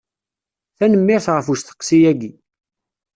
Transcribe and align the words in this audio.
Tanemmirt 0.77 1.27
ɣef 1.33 1.47
usteqsi-agi. 1.53 2.31